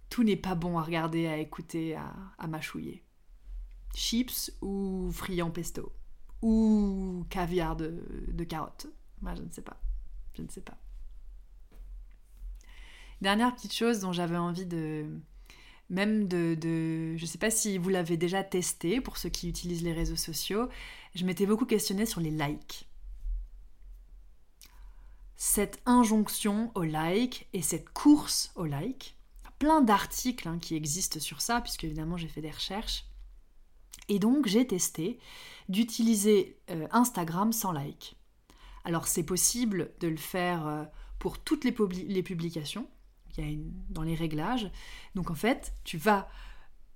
[0.08, 3.04] tout n'est pas bon à regarder, à écouter, à, mâchouiller.
[3.94, 5.92] Chips ou friand pesto
[6.42, 8.86] ou caviar de, carottes.
[9.22, 9.80] Moi, je ne sais pas.
[10.34, 10.76] Je ne sais pas.
[13.22, 15.06] Dernière petite chose dont j'avais envie de,
[15.88, 19.84] même de, de, je sais pas si vous l'avez déjà testé pour ceux qui utilisent
[19.84, 20.68] les réseaux sociaux,
[21.14, 22.86] je m'étais beaucoup questionnée sur les likes
[25.36, 29.16] cette injonction au like et cette course au like.
[29.58, 33.04] Plein d'articles hein, qui existent sur ça, puisque évidemment j'ai fait des recherches.
[34.08, 35.18] Et donc j'ai testé
[35.68, 38.16] d'utiliser euh, Instagram sans like.
[38.84, 40.84] Alors c'est possible de le faire euh,
[41.18, 41.72] pour toutes les,
[42.22, 42.86] publications,
[43.30, 44.70] il y a une, dans les réglages.
[45.14, 46.28] Donc en fait, tu vas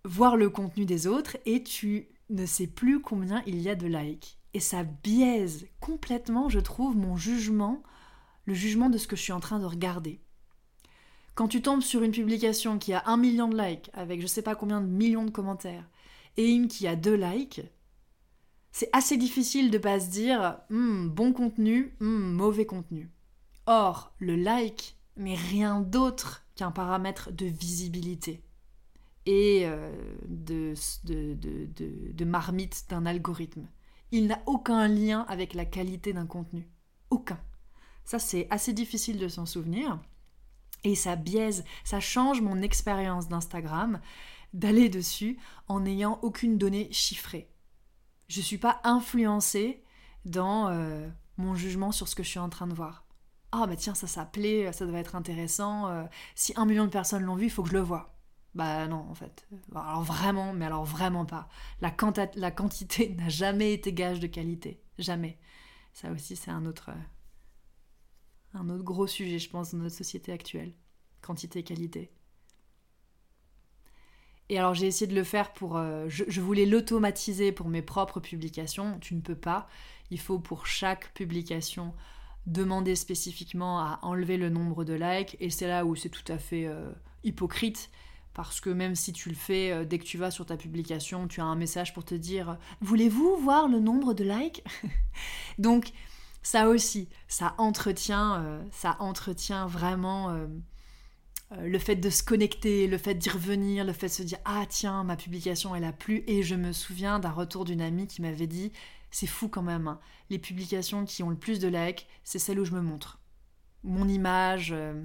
[0.05, 3.87] voir le contenu des autres et tu ne sais plus combien il y a de
[3.87, 4.39] likes.
[4.55, 7.83] Et ça biaise complètement, je trouve, mon jugement
[8.49, 10.23] le jugement de ce que je suis en train de regarder.
[11.35, 14.41] Quand tu tombes sur une publication qui a un million de likes, avec je sais
[14.41, 15.87] pas combien de millions de commentaires,
[16.39, 17.61] et une qui a deux likes,
[18.71, 23.11] c'est assez difficile de pas se dire hmm, bon contenu, hmm, mauvais contenu.
[23.67, 28.43] Or, le like n'est rien d'autre qu'un paramètre de visibilité
[29.27, 29.91] et euh,
[30.29, 30.75] de,
[31.05, 33.67] de, de, de marmite d'un algorithme.
[34.13, 36.69] Il n'a aucun lien avec la qualité d'un contenu.
[37.11, 37.41] Aucun.
[38.05, 40.01] Ça, c'est assez difficile de s'en souvenir.
[40.85, 44.01] Et ça biaise, ça change mon expérience d'Instagram
[44.53, 45.39] d'aller dessus
[45.69, 47.51] en n'ayant aucune donnée chiffrée.
[48.29, 49.83] Je ne suis pas influencée
[50.25, 53.05] dans euh, mon jugement sur ce que je suis en train de voir.
[53.53, 55.89] Ah bah tiens, ça s'appelait, ça doit être intéressant.
[55.89, 58.15] Euh, si un million de personnes l'ont vu, il faut que je le vois.
[58.55, 59.47] Bah non, en fait.
[59.75, 61.49] Alors vraiment, mais alors vraiment pas.
[61.81, 64.83] La, quantité n'a jamais été gage de qualité.
[64.99, 65.39] Jamais.
[65.93, 66.91] Ça aussi, c'est un autre,
[68.55, 70.75] un autre gros sujet, je pense, dans notre société actuelle.
[71.23, 71.63] Quantité
[74.49, 75.77] et alors j'ai essayé de le faire pour...
[75.77, 78.99] euh, je, voulais l'automatiser pour mes propres publications.
[79.01, 79.69] Tu ne peux pas.
[80.11, 81.95] Il faut pour chaque publication
[82.47, 85.37] demander spécifiquement à enlever le nombre de likes.
[85.41, 86.91] Et c'est là où c'est tout à fait euh,
[87.25, 87.91] hypocrite.
[88.33, 91.29] Parce que même si tu le fais, euh, dès que tu vas sur ta publication,
[91.29, 94.65] tu as un message pour te dire Voulez-vous voir le nombre de likes?
[95.59, 95.91] Donc
[96.43, 100.35] ça aussi, ça entretient, ça entretient vraiment
[101.57, 104.65] le fait de se connecter, le fait d'y revenir, le fait de se dire ah
[104.69, 108.21] tiens ma publication elle a plu et je me souviens d'un retour d'une amie qui
[108.23, 108.71] m'avait dit
[109.11, 112.61] c'est fou quand même, hein, les publications qui ont le plus de likes, c'est celles
[112.61, 113.19] où je me montre,
[113.83, 115.03] mon image, euh,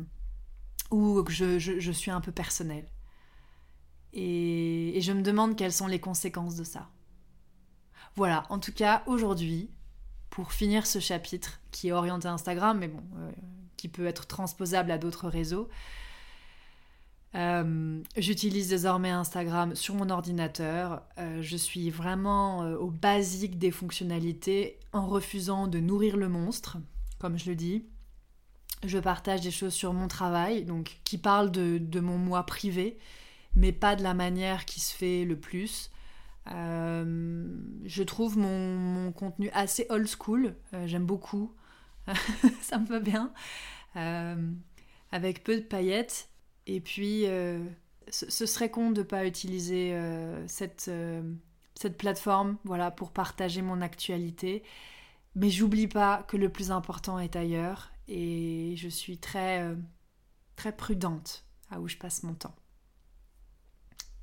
[0.92, 2.90] où je, je- je suis un peu personnelle.
[4.14, 6.90] Et, et je me demande quelles sont les conséquences de ça.
[8.16, 9.72] Voilà, en tout cas aujourd'hui,
[10.30, 13.32] pour finir ce chapitre qui est orienté Instagram, mais bon, euh,
[13.78, 15.68] qui peut être transposable à d'autres réseaux.
[17.36, 21.02] Euh, J'utilise désormais Instagram sur mon ordinateur.
[21.18, 26.78] Euh, je suis vraiment euh, au basique des fonctionnalités en refusant de nourrir le monstre,
[27.20, 27.86] comme je le dis.
[28.84, 32.98] Je partage des choses sur mon travail, donc qui parlent de, mon moi privé,
[33.56, 35.90] mais pas de la manière qui se fait le plus.
[36.52, 37.46] Euh,
[37.86, 40.54] je trouve mon, contenu assez old school,
[40.86, 41.56] j'aime beaucoup,
[42.62, 43.32] ça me va bien,
[45.14, 46.28] avec peu de paillettes.
[46.68, 47.64] Et puis, euh,
[48.10, 51.22] ce, serait con de ne pas utiliser euh, cette, euh,
[51.76, 54.64] cette plateforme voilà, pour partager mon actualité.
[55.36, 59.76] Mais j'oublie pas que le plus important est ailleurs et je suis très,
[60.56, 62.56] très prudente à où je passe mon temps.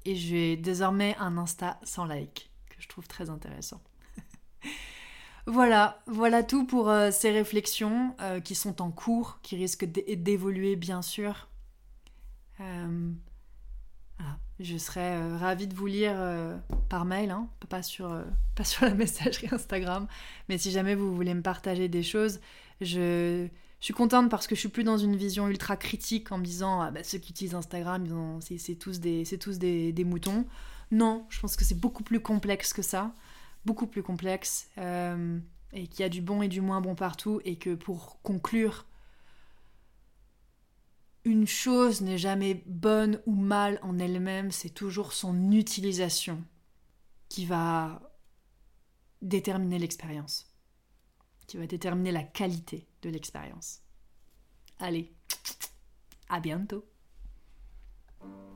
[0.04, 3.82] Et j'ai désormais un Insta sans like, que je trouve très intéressant.
[5.46, 8.14] voilà, voilà tout pour ces réflexions
[8.44, 11.49] qui sont en cours, qui risquent d'é- d'évoluer bien sûr.
[12.60, 13.12] Euh,
[14.18, 14.38] voilà.
[14.58, 16.56] Je serais euh, ravie de vous lire euh,
[16.88, 18.08] par mail, hein, pas, sur,
[18.82, 20.06] la messagerie Instagram,
[20.48, 22.40] mais si jamais vous voulez me partager des choses,
[22.80, 23.48] je,
[23.80, 26.82] suis contente parce que je suis plus dans une vision ultra critique en me disant
[26.82, 28.06] ah bah, ceux qui utilisent Instagram,
[28.40, 30.44] c'est tous, des, moutons.
[30.90, 33.14] Non, je pense que c'est beaucoup plus complexe que ça,
[33.64, 37.56] beaucoup plus complexe, et qu'il y a du bon et du moins bon partout, et
[37.56, 38.84] que pour conclure,
[41.24, 46.42] une chose n'est jamais bonne ou mal en elle-même, c'est toujours son utilisation
[47.28, 48.00] qui va
[49.22, 50.52] déterminer l'expérience,
[51.46, 53.82] qui va déterminer la qualité de l'expérience.
[54.78, 55.12] Allez,
[56.28, 56.84] à bientôt.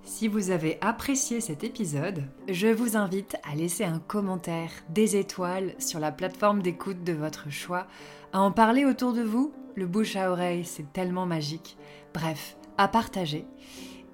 [0.02, 5.74] Si vous avez apprécié cet épisode, je vous invite à laisser un commentaire, des étoiles
[5.78, 7.86] sur la plateforme d'écoute de votre choix,
[8.32, 9.54] à en parler autour de vous.
[9.76, 11.76] Le bouche à oreille, c'est tellement magique.
[12.14, 13.44] Bref, à partager.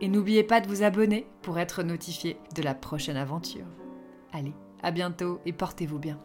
[0.00, 3.66] Et n'oubliez pas de vous abonner pour être notifié de la prochaine aventure.
[4.32, 6.18] Allez, à bientôt et portez-vous bien.